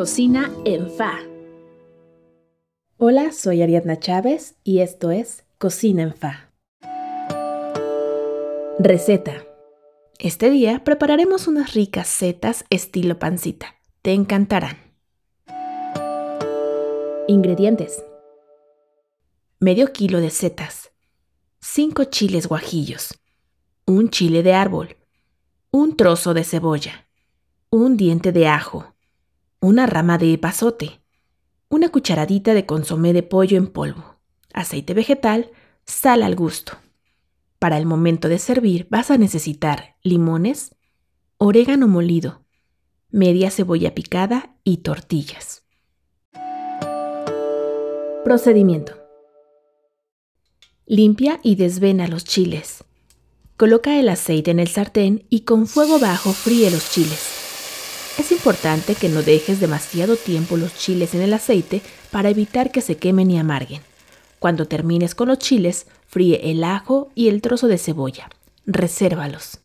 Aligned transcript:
Cocina 0.00 0.50
en 0.64 0.90
Fa. 0.90 1.18
Hola, 2.96 3.32
soy 3.32 3.60
Ariadna 3.60 3.98
Chávez 3.98 4.56
y 4.64 4.78
esto 4.78 5.10
es 5.10 5.44
Cocina 5.58 6.02
en 6.02 6.14
Fa. 6.14 6.50
Receta. 8.78 9.44
Este 10.18 10.48
día 10.48 10.84
prepararemos 10.84 11.48
unas 11.48 11.74
ricas 11.74 12.08
setas 12.08 12.64
estilo 12.70 13.18
pancita. 13.18 13.74
Te 14.00 14.14
encantarán. 14.14 14.78
Ingredientes. 17.28 18.02
Medio 19.58 19.92
kilo 19.92 20.22
de 20.22 20.30
setas. 20.30 20.92
5 21.60 22.04
chiles 22.04 22.46
guajillos. 22.46 23.20
Un 23.84 24.08
chile 24.08 24.42
de 24.42 24.54
árbol. 24.54 24.96
Un 25.70 25.94
trozo 25.94 26.32
de 26.32 26.44
cebolla. 26.44 27.06
Un 27.68 27.98
diente 27.98 28.32
de 28.32 28.48
ajo. 28.48 28.94
Una 29.62 29.84
rama 29.84 30.16
de 30.16 30.32
epazote. 30.32 31.02
Una 31.68 31.90
cucharadita 31.90 32.54
de 32.54 32.64
consomé 32.64 33.12
de 33.12 33.22
pollo 33.22 33.58
en 33.58 33.66
polvo. 33.66 34.16
Aceite 34.54 34.94
vegetal. 34.94 35.50
Sal 35.84 36.22
al 36.22 36.34
gusto. 36.34 36.78
Para 37.58 37.76
el 37.76 37.84
momento 37.84 38.30
de 38.30 38.38
servir 38.38 38.86
vas 38.88 39.10
a 39.10 39.18
necesitar 39.18 39.96
limones, 40.02 40.74
orégano 41.36 41.88
molido, 41.88 42.42
media 43.10 43.50
cebolla 43.50 43.94
picada 43.94 44.56
y 44.64 44.78
tortillas. 44.78 45.66
Procedimiento. 48.24 48.94
Limpia 50.86 51.38
y 51.42 51.56
desvena 51.56 52.08
los 52.08 52.24
chiles. 52.24 52.82
Coloca 53.58 54.00
el 54.00 54.08
aceite 54.08 54.52
en 54.52 54.58
el 54.58 54.68
sartén 54.68 55.26
y 55.28 55.40
con 55.40 55.66
fuego 55.66 55.98
bajo 55.98 56.32
fríe 56.32 56.70
los 56.70 56.90
chiles. 56.90 57.39
Es 58.18 58.32
importante 58.32 58.94
que 58.94 59.08
no 59.08 59.22
dejes 59.22 59.60
demasiado 59.60 60.16
tiempo 60.16 60.56
los 60.56 60.74
chiles 60.74 61.14
en 61.14 61.22
el 61.22 61.32
aceite 61.32 61.82
para 62.10 62.30
evitar 62.30 62.70
que 62.70 62.80
se 62.80 62.96
quemen 62.96 63.30
y 63.30 63.38
amarguen. 63.38 63.82
Cuando 64.38 64.66
termines 64.66 65.14
con 65.14 65.28
los 65.28 65.38
chiles, 65.38 65.86
fríe 66.06 66.50
el 66.50 66.64
ajo 66.64 67.10
y 67.14 67.28
el 67.28 67.42
trozo 67.42 67.68
de 67.68 67.78
cebolla. 67.78 68.30
Resérvalos. 68.66 69.60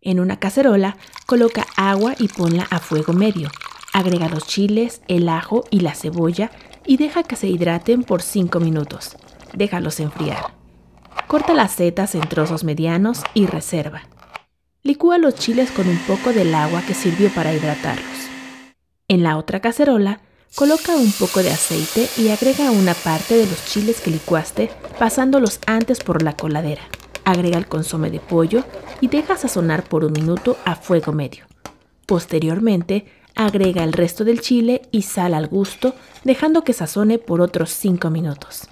En 0.00 0.20
una 0.20 0.38
cacerola, 0.38 0.96
coloca 1.26 1.66
agua 1.76 2.14
y 2.18 2.28
ponla 2.28 2.66
a 2.70 2.78
fuego 2.78 3.12
medio. 3.12 3.50
Agrega 3.92 4.28
los 4.28 4.46
chiles, 4.46 5.00
el 5.08 5.28
ajo 5.28 5.64
y 5.70 5.80
la 5.80 5.94
cebolla 5.94 6.50
y 6.84 6.96
deja 6.96 7.22
que 7.22 7.36
se 7.36 7.48
hidraten 7.48 8.02
por 8.02 8.20
5 8.20 8.60
minutos. 8.60 9.16
Déjalos 9.54 10.00
enfriar. 10.00 10.52
Corta 11.26 11.54
las 11.54 11.72
setas 11.72 12.14
en 12.14 12.28
trozos 12.28 12.64
medianos 12.64 13.22
y 13.32 13.46
reserva. 13.46 14.02
Licúa 14.84 15.18
los 15.18 15.34
chiles 15.34 15.70
con 15.70 15.88
un 15.88 15.98
poco 16.06 16.32
del 16.32 16.54
agua 16.54 16.82
que 16.86 16.94
sirvió 16.94 17.30
para 17.30 17.52
hidratarlos. 17.52 18.28
En 19.08 19.22
la 19.22 19.36
otra 19.38 19.60
cacerola, 19.60 20.20
Coloca 20.54 20.94
un 20.94 21.10
poco 21.10 21.42
de 21.42 21.50
aceite 21.50 22.08
y 22.16 22.28
agrega 22.28 22.70
una 22.70 22.94
parte 22.94 23.36
de 23.36 23.44
los 23.44 23.64
chiles 23.64 24.00
que 24.00 24.12
licuaste 24.12 24.70
pasándolos 25.00 25.58
antes 25.66 25.98
por 25.98 26.22
la 26.22 26.36
coladera. 26.36 26.82
Agrega 27.24 27.58
el 27.58 27.66
consome 27.66 28.08
de 28.12 28.20
pollo 28.20 28.62
y 29.00 29.08
deja 29.08 29.36
sazonar 29.36 29.82
por 29.82 30.04
un 30.04 30.12
minuto 30.12 30.56
a 30.64 30.76
fuego 30.76 31.12
medio. 31.12 31.46
Posteriormente, 32.06 33.04
agrega 33.34 33.82
el 33.82 33.92
resto 33.92 34.22
del 34.22 34.40
chile 34.40 34.82
y 34.92 35.02
sal 35.02 35.34
al 35.34 35.48
gusto, 35.48 35.96
dejando 36.22 36.62
que 36.62 36.72
sazone 36.72 37.18
por 37.18 37.40
otros 37.40 37.70
5 37.70 38.08
minutos. 38.10 38.68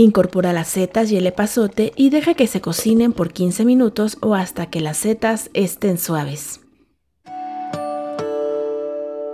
Incorpora 0.00 0.52
las 0.52 0.68
setas 0.68 1.10
y 1.10 1.16
el 1.16 1.26
epazote 1.26 1.92
y 1.96 2.10
deja 2.10 2.34
que 2.34 2.46
se 2.46 2.60
cocinen 2.60 3.12
por 3.12 3.32
15 3.32 3.64
minutos 3.64 4.16
o 4.20 4.36
hasta 4.36 4.66
que 4.66 4.80
las 4.80 4.96
setas 4.98 5.50
estén 5.54 5.98
suaves. 5.98 6.60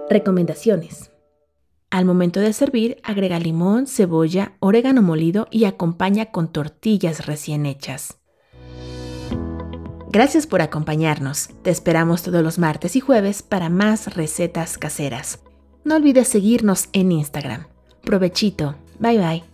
Recomendaciones. 0.08 1.10
Al 1.90 2.06
momento 2.06 2.40
de 2.40 2.54
servir, 2.54 2.96
agrega 3.02 3.38
limón, 3.38 3.86
cebolla, 3.86 4.54
orégano 4.58 5.02
molido 5.02 5.48
y 5.50 5.66
acompaña 5.66 6.30
con 6.32 6.50
tortillas 6.50 7.26
recién 7.26 7.66
hechas. 7.66 8.20
Gracias 10.08 10.46
por 10.46 10.62
acompañarnos. 10.62 11.50
Te 11.60 11.68
esperamos 11.68 12.22
todos 12.22 12.42
los 12.42 12.58
martes 12.58 12.96
y 12.96 13.00
jueves 13.00 13.42
para 13.42 13.68
más 13.68 14.14
recetas 14.14 14.78
caseras. 14.78 15.40
No 15.84 15.96
olvides 15.96 16.28
seguirnos 16.28 16.88
en 16.94 17.12
Instagram. 17.12 17.66
Provechito. 18.00 18.76
Bye 18.98 19.18
bye. 19.18 19.53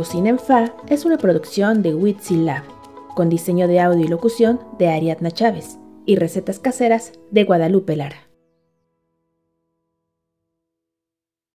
Cocina 0.00 0.30
en 0.30 0.38
Fa 0.38 0.72
es 0.88 1.04
una 1.04 1.18
producción 1.18 1.82
de 1.82 1.94
Witsi 1.94 2.34
Lab, 2.34 2.62
con 3.14 3.28
diseño 3.28 3.68
de 3.68 3.80
audio 3.80 4.06
y 4.06 4.08
locución 4.08 4.58
de 4.78 4.88
Ariadna 4.88 5.30
Chávez 5.30 5.76
y 6.06 6.16
recetas 6.16 6.58
caseras 6.58 7.12
de 7.30 7.44
Guadalupe 7.44 7.96
Lara. 7.96 8.29